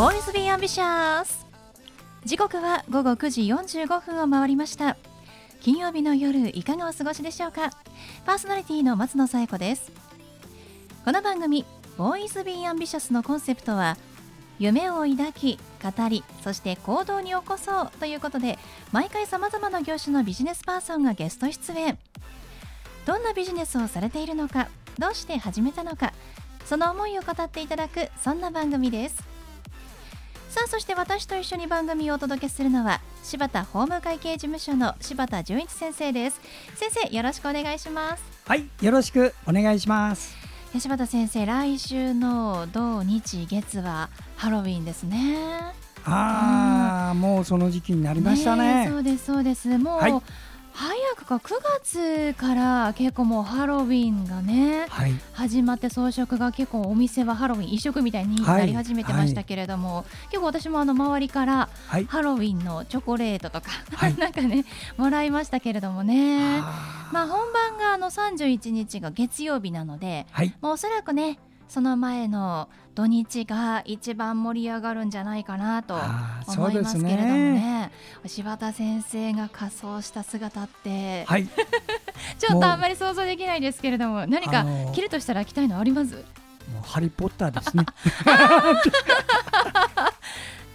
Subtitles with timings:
[0.00, 1.44] ボーイズビーアンビシャス
[2.24, 4.96] 時刻は午後9時45分を回りました。
[5.60, 7.68] 金曜日の夜いかがお過ごしでしょうか。
[8.24, 9.92] パーソナリティの松野紗友子です。
[11.04, 11.66] この番組
[11.98, 13.98] ボーイズビーアンビシャスのコンセプトは
[14.58, 18.58] 夢を抱き語りそして行動に起こそうということで
[18.92, 21.98] 毎回さまざまな業種のビジネスパーソンがゲスト出演。
[23.04, 26.14] どんなビジネスをされているのかどうして始めたのか
[26.64, 29.29] その思いを語っていただくそんな番組です。
[30.50, 36.40] さあそして私と一緒に番組をお届けするのは柴田法務会計事務所の柴田純一先生です。
[36.74, 38.24] 先生よろしくお願いします。
[38.46, 40.34] はいよろしくお願いします。
[40.76, 45.36] 柴田先生来週の土日月はハロウィンですね。
[46.04, 48.88] ああ、もうその時期になりましたね。
[48.88, 49.78] そうですそうです。
[49.78, 50.22] もう、はい
[50.80, 51.52] 早くか9
[51.84, 61.68] 月から結構もうハロウィンがね、はい、始まって装飾が結構お店はハロウィン一色みたいになり始めてましたけれども、はい、結構私もあの周りから
[62.08, 64.64] ハロウィンのチョコレートとか、はい、 なんかね
[64.96, 66.60] もらいましたけれどもね。
[67.12, 71.38] まあ本番があの31日が月曜日なので、はい、もうおそらくね
[71.70, 75.94] その前の土日が一番盛り上がるんじゃないかなと
[76.48, 77.52] 思いますけれどもね。
[77.52, 77.92] ね。
[78.26, 81.46] 柴田先生が仮装した姿って、はい、
[82.40, 86.16] ちょっとあんまり想像できないですけれども何か着るとしたら着たいのあります？
[86.16, 87.84] もうハリー・ポッターですね。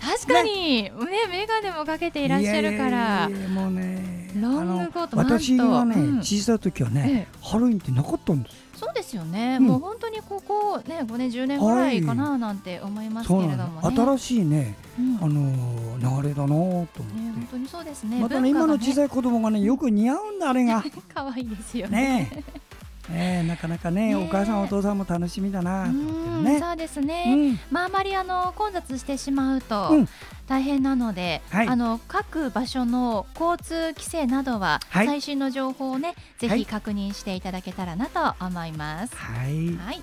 [0.01, 0.91] 確かに、ね、ね
[1.29, 3.29] 眼鏡もかけていらっしゃるから。
[3.53, 8.65] もうねロングコート私がね、うん、小さい時はね、ええ、ハロウィンってなかったんです。
[8.75, 18.19] そうですよね、うん、もう本ここね5年10年ぐらいかななんて思いますけれども、ね、新しいね、うん、あの流れだなと思って、ね、本当にそうですね。
[18.19, 20.83] またね今の小さい子供がねよく似合うんだあれが。
[21.13, 22.29] 可愛いですよね。
[22.31, 22.43] ね
[23.11, 26.59] えー、なかなかね、お母さんお父さんも楽しみだなと思ってね。
[26.59, 27.25] そうですね。
[27.27, 30.09] うん、まああまりあの混雑してしまうと、うん、
[30.47, 39.15] 大変なので、はい、あの各場所の交通規制などは最新の情報をね、はい、ぜひ確認していただけたらなと思います。
[39.15, 40.01] はい、はい、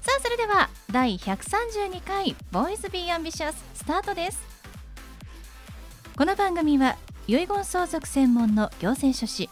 [0.00, 4.40] さあそれでは第132回ボーイズビーアンビシャススタートです。
[6.16, 6.96] この番組は
[7.28, 9.50] 遺言相続専門の行政書士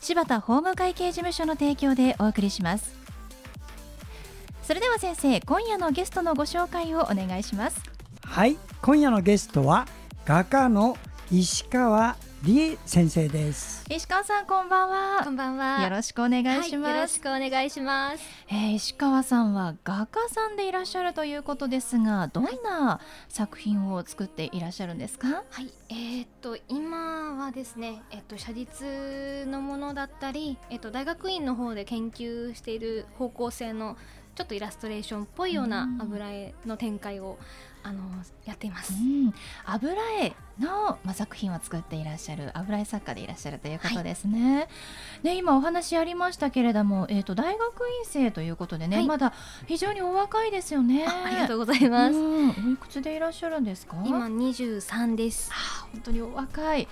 [0.00, 2.96] 柴田法務会計事務所の提供でお送りします。
[4.62, 7.80] それでは先生今夜のゲストのご紹介をお願いします。
[8.22, 9.86] はい今夜のゲストは
[10.26, 10.96] 画家の
[11.32, 13.84] 石川理恵先生です。
[13.90, 15.24] 石川さんこんばんは。
[15.24, 15.82] こんばんは。
[15.82, 18.22] よろしくお願いします、はい、よろしくお願いします。
[18.48, 25.42] えー、石川さんは画家さんでいらっしゃるということですがどんな作品を作っていらっしゃるんですか？
[25.50, 28.86] はいえー、っと今はですねえっと写実
[29.50, 33.96] のものだったりえっと大学院の方で研究している方向性の
[34.36, 37.36] ちょっとイラストレーションっぽいような油絵の展開を
[37.82, 38.00] あの
[38.44, 39.32] やっています、うん、
[39.64, 44.56] 油絵の、まあ、作品を作っていらっしゃる油絵作家でいらっしゃるということですね。
[44.56, 44.68] はい、
[45.22, 49.32] で今お話ありましたけれども、えーと、大学院生ということでね、はい、まだ
[49.66, 52.16] 非常にお若いですよねありがとうございます。
[52.16, 53.96] おいくつでいらっしゃるんですか？
[54.04, 55.50] 今23です。
[55.52, 56.88] あ本当にお若い。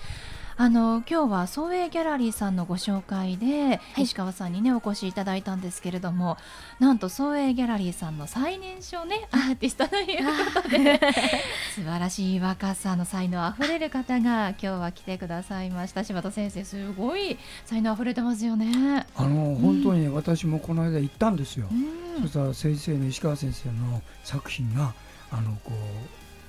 [0.58, 6.38] あの今日は創営ギャラリーさんのご紹介で、はい、石川さんにねお越しいただいたんですけれども
[6.80, 10.24] なんと創営ギャラリーさんの最年少ねアーティストという
[10.54, 10.98] ことで
[11.74, 16.04] 素晴らしい若さの才能あふれる方が今日は来てくださいました。
[16.04, 17.36] 柴田先生すごい
[17.66, 19.06] 才能あふれてますよね。
[19.14, 24.94] あの、本当に、ね、私もこの間行ったんですよ、うん、そしたら先生の石川先生の作品が
[25.30, 25.76] あのこう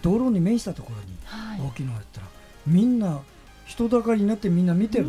[0.02, 1.02] 道路に面したところ
[1.60, 2.32] に大きいのがあったら、は
[2.68, 3.20] い、みんな
[3.68, 5.08] 人だかりになってみんな見てる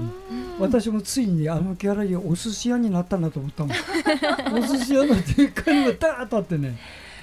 [0.58, 3.72] 私もついにあのギャラリーお寿司屋になったんだと思ったもん。
[4.58, 6.76] お寿司屋のでっかいのがダーッとあってね。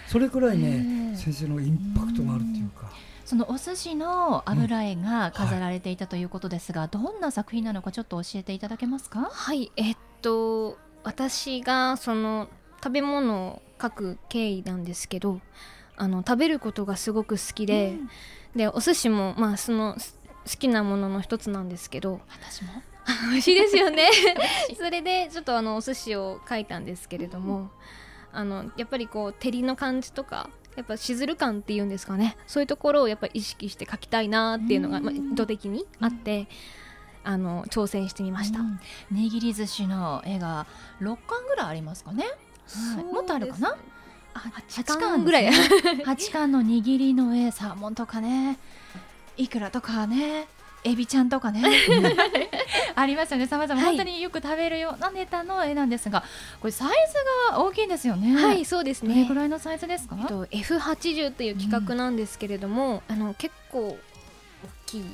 [0.08, 2.90] それくらいね先生のインパクトがあるっていうか。
[3.26, 9.30] そのお寿司の油絵が飾られていたということですが、うんはい、どんな作品なのかちょっと教えていただけますか？
[9.32, 12.48] はいえっと私がその
[12.84, 15.42] 食べ物を描く経緯なんですけど
[15.98, 18.10] あの食べることがすごく好きで、うん、
[18.56, 19.98] でお寿司もまあその
[20.46, 22.22] 好きなものの一つなんですけど。
[22.30, 22.70] 私も？
[23.30, 24.10] 美味しいですよね。
[24.78, 27.70] それでちょっとあのお寿司を描いたんですけれども、うん、
[28.32, 32.36] あのやっぱりこう照りの感じとかやっぱしずる感っていうんですかね。
[32.48, 36.48] そういうところをやっぱり意識して描きたいなっていうのが、まあ、意図的にあって、
[37.26, 38.80] うん、あの挑戦してみました、うん、
[39.14, 40.66] 握り寿司の絵が
[41.00, 42.26] 6巻ぐらいありますかね、
[42.96, 43.78] はい、もっとあるかな
[44.68, 45.24] ？8巻。
[45.24, 48.58] ぐらい、8巻の握りの絵サーモンとかね
[49.38, 50.48] いくらとかね
[50.84, 51.64] エビちゃんとかね
[52.96, 53.48] ありますよね。
[53.48, 56.24] さまざま本当によく食べるようなネタの絵なんですが
[56.62, 56.90] これサイ
[57.50, 58.36] ズが大きいんですよね。
[58.36, 59.16] はいそうですね。
[59.16, 63.98] どれぐらいのサイズですか、えっと、F80 という企画なんですけれども、うん、あの結構大
[64.86, 65.06] きい、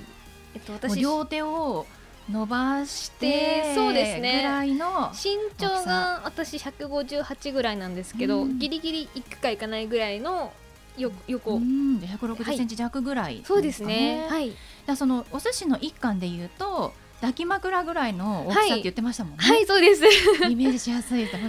[0.56, 1.86] えっと、私両手を
[2.30, 4.42] 伸ばしてそうですね。
[4.42, 10.52] ぐらいの身長が私158ぐらいなんですけど、うん、ギリギリいくかいかないぐらいの
[11.02, 13.40] よ横、うん、160センチ弱ぐらい、ね。
[13.40, 14.28] はい、そうですね。
[14.30, 14.54] はい。
[14.86, 19.38] だそのお寿司の一貫でいうと抱き枕ぐらいの大きさって言ってましたもんね。
[19.40, 20.04] はい、はい、そうです。
[20.50, 21.48] イメージしやすいかな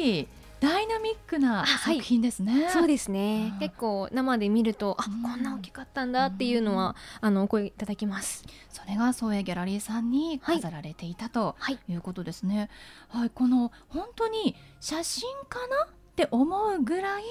[0.00, 0.28] り
[0.60, 2.64] ダイナミックな作品ですね。
[2.64, 3.54] はい、そうですね。
[3.60, 8.44] 結構生で見ると、あ、こんな大きかったんだっていうのは、あのお声いただきます。
[8.70, 11.54] それが総営ギャラリーさんに飾られていたと
[11.88, 11.94] い。
[11.94, 12.70] うことですね。
[13.08, 15.86] はい、はい、この本当に写真かな
[16.18, 17.22] って思うぐらい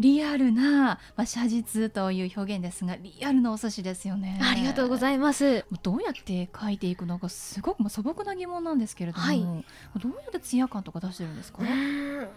[0.00, 4.40] リアルな、まあ、写実という表現ですがリアルなお寿司ですよね。
[4.42, 5.64] ありがとうございます。
[5.84, 11.62] どうやって描いていくのかすごく、まあ、素朴な疑問なんですけれども、はい、どうやってツヤ感とか出してるんですか？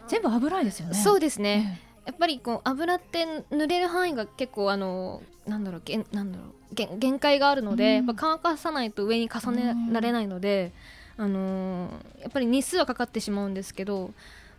[0.08, 0.94] 全部油絵ですよね。
[0.94, 10.74] そうですね、えやっぱりこう油って塗れる範囲が結構あのなんだろうげんなんだろう限界があるので、うん、やっぱ乾かさないと上に重ねられないので、
[11.18, 14.12] うん、あのー、やっぱり日数はかかってしまうんですけど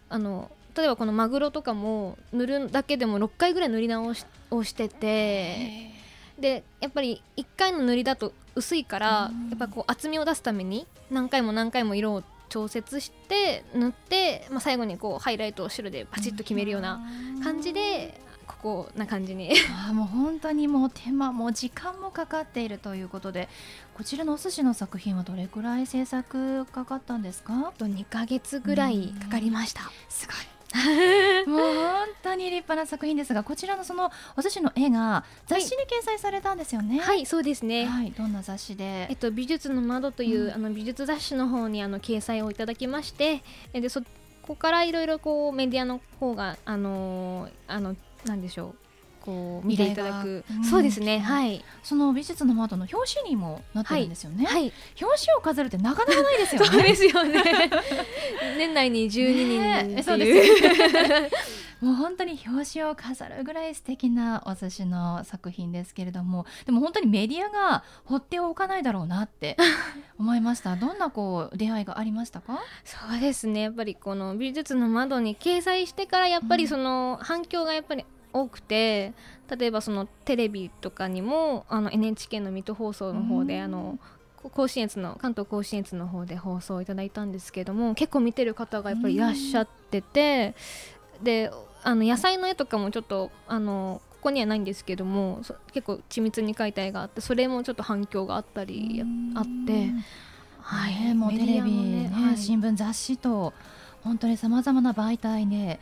[0.08, 5.90] あの例えばこのマグロとかも塗るだけでも6回ぐらい塗り直しをしてて
[6.38, 9.06] でやっぱり1回の塗りだと薄いから
[9.50, 17.00] やっぱこう厚みを出すために何回も何回も色を調節して塗って、まあ、最後にこうハイライトを白でパチッと決めるような
[17.42, 19.52] 感じでここな感じに。
[19.88, 23.48] あもう本当にもう手間も時間もかかっているということで
[23.94, 27.72] こちらのお寿司の作品はどれくらい制作かかったんですか？
[27.78, 29.82] と2か月ぐらいかかりました。
[30.10, 30.36] すごい
[31.46, 36.98] もう本当に立派な作品ですがこちらのそのお寿司の絵が雑誌に掲載されたんですよね。
[36.98, 37.86] はい、はい、そうですね。
[37.86, 43.42] はい、どんな雑誌で、えっと美術の窓という、うん、あの美術雑誌の方にあの掲載をいただきまして、
[43.72, 44.02] でそ
[44.42, 48.81] こからいろいろこうメディアの方があのー、あのなんでしょう
[49.22, 51.18] こう見ていただく、うん、そうですね。
[51.18, 51.64] はい。
[51.82, 56.66] その美術の窓の表紙にもなってるんですよね、はい、はい、表紙を飾るってなかなかないですよね。
[56.72, 57.42] そうですよね。
[58.58, 61.30] 年内に12人っていう。
[61.82, 69.56] もう本当に表紙を飾るぐらい素敵なお寿司の作品ですけれどもでも本当にメディアが放っておかないだろうなって
[70.16, 70.76] 思いました。
[70.76, 72.60] どんなこう出会いがありましたか？
[72.84, 73.62] そうですね。
[73.62, 79.12] やっぱりこの美術の窓に掲載してからやっぱりその反響がやっぱり多くて
[79.50, 83.98] 例えばそのテレビとかにもあの NHK の水戸放送の方で、あの
[84.36, 90.54] 甲信越の関東甲信越の方で放送いただいたんですけども結構見てる方がやっぱりいらっしゃってて、
[91.22, 91.52] で
[91.84, 95.42] あの野菜の絵とかもちょっとあのここにはないんですけども
[95.72, 99.02] 結構緻密に描いた絵があってそれもちょっと反響があったり
[99.34, 99.90] あって、
[100.60, 103.52] はい、もうテレビ、ね、はい、新聞雑誌と
[104.02, 105.80] 本当にさまざまな媒体で、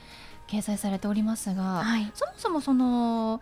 [0.51, 3.41] 掲載されておりますが、はい、そもそもその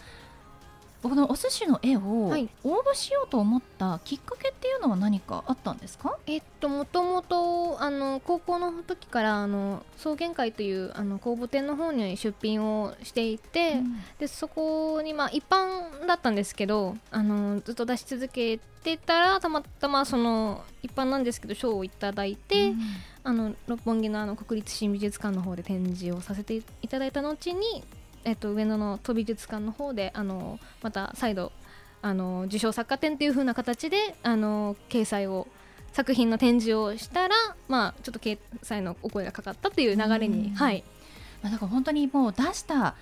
[1.03, 22.79] このお寿司の絵を応募しようと思ったきっかけっていうのは何かあったんですか、えっともともとあの高校の時からあの草原会というあの公募展の方に出品をしていて、うん、でそこにまあ一般だったんですけどあのずっと出し続けてたらたまたまその一般なんですけど賞をいただいて、うん、
[23.23, 27.85] あの六本木のあの国立新美術館の方で展示をさせていただいた後に
[28.25, 31.53] えっと、上野の都美術館の方であのまた再度
[32.03, 35.49] あの受賞作家展という風な形であの掲載を
[35.93, 37.35] 作品の展示をしたら、
[37.67, 40.85] まあ、ちょっと掲載のお声がかかったという流れに、はい。
[41.43, 42.95] まあ、だから本当にもう出した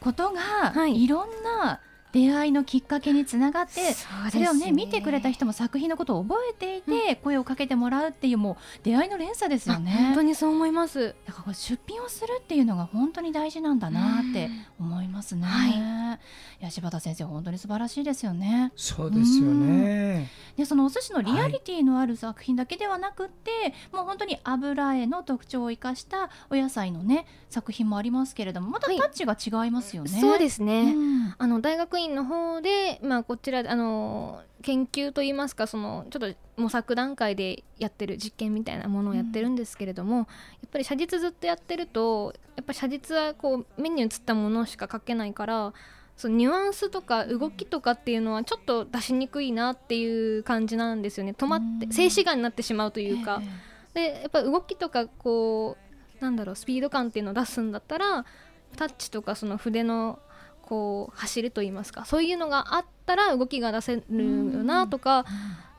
[0.00, 1.80] ことが、はい、いろんな
[2.12, 3.94] 出会いのきっかけにつながって
[4.30, 9.92] それをね見てくれた人も作品のことを覚えていて、声をかけてもらうっていうもう出会いの連鎖ですよね。
[9.92, 11.14] 本当にそう思います。
[11.26, 16.18] だから出品をするっていうのが本当に大事なんだなって思いますね、は
[16.60, 18.72] い、柴田先生本当に素晴らしいですよね。
[18.76, 20.30] そうですよね。
[20.56, 40.26] でそのお寿司のリアリティのある作品だけではなくて、はい、もう本当に油絵の特徴を生かしたお野菜のね作品もありますけれどもまたタッチが違いますよね、はい、そうですね、うん、あの大学院の方で、まあ、こちらあの研究といいますかそのちょっと模索段階でやってる実験みたいなものをやってるんですけれども、うん、や
[40.66, 45.72] っぱり写実ずっとやってるとやっぱ写実はこう目に映ったものしか描けないから
[46.16, 51.34] そのニュアンスとか動きとかっていうのはちょっと出しにくいなっていう感じなんですよね。
[51.36, 53.42] 止まって静止画になってしまうというか、
[53.94, 55.76] でやっぱ動きとかこ
[56.20, 58.24] うなんだろうスピード感っていうのを出すんだったら
[58.76, 60.18] タッチとかその筆の
[60.62, 65.26] こう走ると言いますかそういうのがあったら動きが出せるよなとか、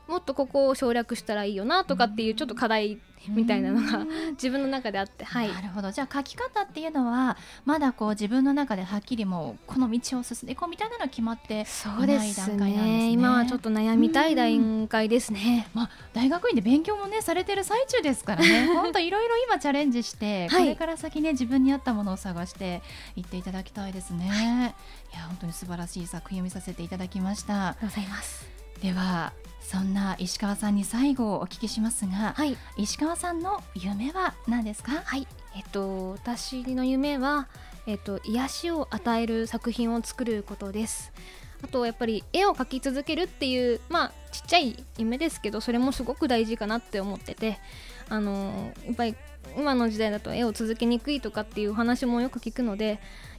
[0.07, 5.91] もっとここを省略したらいいよなとかっていうちょっと課題みたいなのが自分の中であって、はい、なるほど。
[5.91, 18.67] じゃあ書き方っていうのはまだこう自分の中ではっきりもうこの道を進んでいこうみたいなの決まってそうですね、ね、今はちょっと悩みたい段階ですね、まあ、大学院で勉強もねされてる最中ですからね。
[18.75, 22.81] 本当いろいろ今チャレンジして、これから先ね自分に合ったものを探して
[23.15, 24.50] いっていただきたいですね、はい、い
[25.15, 27.69] や本当に素晴らしい作品を見させていただきました。
[27.69, 28.52] ありがとうございます
[28.84, 35.02] ではそんな石川さんに最後お聞きしますが、はい、石川さんの夢は何ですか？
[35.06, 35.25] はい。
[35.56, 37.48] えっと私の夢は
[37.88, 41.13] えっと癒しを与える作品を作ることです。
[41.63, 47.60] あとやっぱり絵を描き続けるっていうまあちっちゃい夢ですけどそれもすごく大事かなって思ってて
[48.10, 49.16] あのやっぱり
[49.56, 52.98] 今の時代だと絵を続けにくいとかっていう話もよく聞くのでや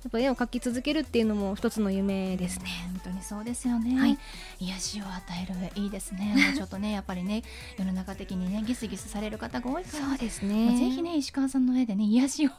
[0.09, 2.67] っぱ絵を描き続けるっていうのも一つの夢ですね。
[2.93, 3.99] 本当にそうですよね。
[3.99, 4.19] はい、
[4.61, 6.35] 癒しを与える絵いいですね。
[6.37, 7.43] もうちょっとねやっぱりね
[7.79, 10.77] 世の中的にねギスギスされる方が多いから、そうですね。
[10.77, 12.51] ぜひね石川さんの絵でね癒しを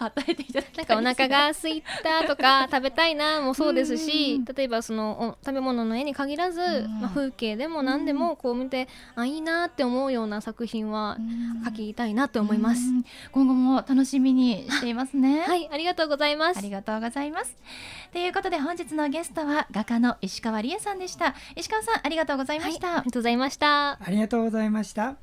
[0.00, 6.60] 与えていただきたい、なんかお腹が空いたとか食べたいなもそうですし、例えばその食べ物の絵に限らず、
[7.00, 11.16] まあ、風景でも何でもこう見てあいいなって思うような作品は
[11.64, 12.82] 描きたいなと思います。
[13.32, 15.42] 今後も楽しみにしていますね。
[15.42, 16.60] はいありがとうございます。
[16.80, 17.54] ありがとうございます。
[18.12, 21.34] ということで本日のゲストは画家の石川理恵さんでした。
[21.56, 23.90] 石川さんありがとうございました、はい、ありがとうございました。
[23.90, 25.16] ありがとうございました。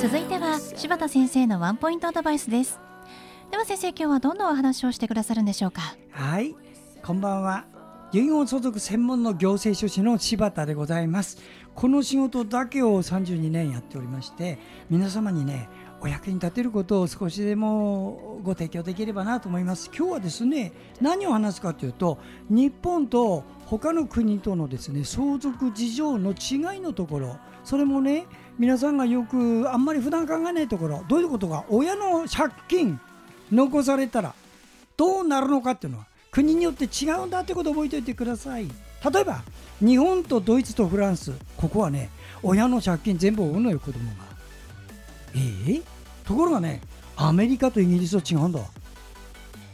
[0.00, 2.78] 続いては柴田先生のワンポイントアドバイスです
[3.50, 5.80] では先生今日はどんなお話をしてくださるんでしょうか？
[6.10, 6.54] はい
[7.02, 7.64] こんばんは
[8.14, 11.38] 遺言相続専門の行政書士の柴田でございます。
[11.74, 14.58] この仕事だけを32年やっておりまして
[14.90, 15.70] 皆様にね
[16.02, 19.90] お役に立てることを少しでもご提供できればなと思います。
[19.96, 22.18] 今日はですね何を話すかというと
[22.50, 28.26] 日本と他の国とのですね相続事情の違いのところそれもね
[28.58, 33.00] 皆さんがよくあんまり普段考えないところどういうことか親の借金
[33.50, 34.34] 残されたら
[34.98, 38.66] どうなるのかっていうのは国によって違うんだってことを覚えておいてください。
[38.66, 39.42] 例えば
[39.80, 42.08] 日本とドイツとフランスここはね
[42.42, 44.24] 親の借金全部負うのよ子供が。
[45.34, 45.82] えー、
[46.24, 46.80] ところがね
[47.16, 48.60] アメリカとイギリスは違うんだ。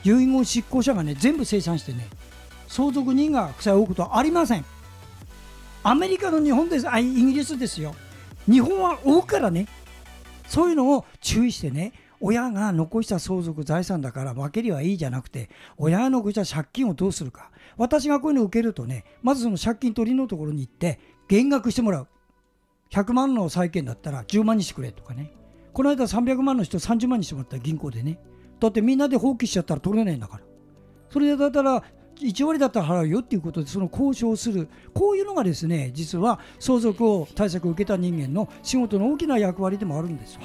[0.02, 2.08] 遺言執行者がね全部生産してね
[2.66, 4.64] 相続人が負債を負うことはありません。
[5.84, 7.94] アメリカの日本ですあイギリスですよ。
[8.50, 9.68] 日本は多くからね
[10.48, 17.50] そういうのを注意してね親が残した相続財産だから分けりはいいじゃなくて親が残した借金をどうするか。
[17.76, 20.98] 私がこういうのを受けるとねまずその借金取りのところに行って
[21.28, 22.08] 減額してもらう。
[22.90, 25.32] 100万の債権だったら10万にしてくれとかね。
[25.72, 28.18] この間300万の人30万にしてもらった銀行でね。
[28.58, 30.44] だってみんなで放棄しちゃったら取れないんだから。
[31.10, 31.82] それだったら
[32.16, 34.68] 1割だったら払うよっていうことでその交渉する。
[34.94, 40.44] こういうのがですね実は相続を対策を受けた人間の仕事の大きな役割でもあるんですわ。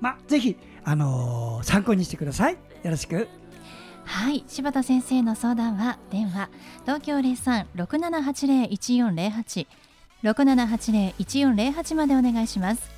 [0.00, 2.54] まあ、ぜひ、あのー、参考にしてください。
[2.54, 2.58] よ
[2.90, 3.28] ろしく。
[4.04, 4.44] はい。
[4.46, 6.48] 柴田先生の相談は電話
[6.82, 9.66] 東京零三六七八零一四零八。
[10.22, 12.90] 六七八零一四零八までお願いします。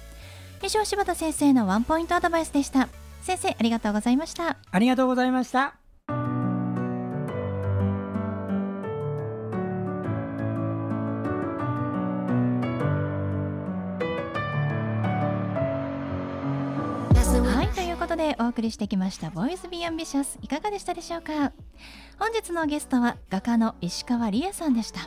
[0.63, 2.89] 以上柴田先生のワンポイントアドバイスでした。
[3.23, 4.57] 先生ありがとうございました。
[4.71, 5.82] ありがとうございました
[18.33, 21.53] でお送りしてきました「Voice Be Ambitious」いかがでしたでしょうか？
[22.19, 25.01] 本日のゲストは画家の石川理恵さんでした。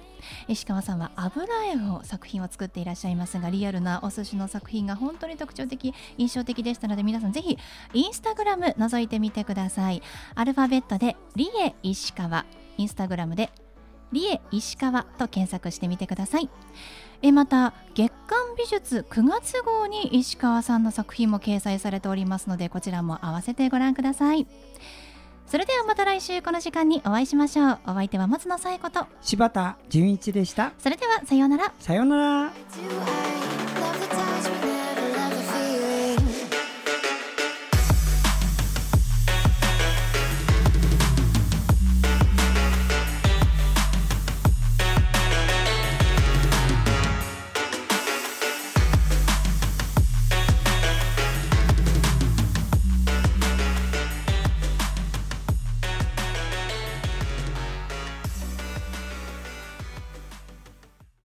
[0.47, 7.57] 石川さんは油絵を作品を作っていらっしゃいますがリアルなお寿司の作品が本当に特徴的印象的でしたので皆さんぜひ
[7.93, 10.03] インスタグラム覗いてみてください。
[10.35, 12.45] アルファベットで「リエ石川」
[12.77, 13.49] インスタグラムで
[14.15, 16.49] 「リエ石川」と検索してみてください。
[17.21, 24.47] えまた月刊美術9月号に石川さんの作品も掲載されておりますのでこちらも合わせてご覧ください。
[25.47, 27.79] それではまた来週この時間にお会いしましょう。
[27.85, 29.05] お相手は松野紗友子と。
[29.21, 30.71] 柴田純一でした。
[30.79, 31.73] それではさようなら。
[31.79, 33.74] さようなら